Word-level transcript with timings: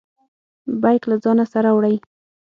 بیګ 0.81 1.01
له 1.09 1.15
ځانه 1.23 1.45
سره 1.53 1.69
وړئ؟ 1.75 1.95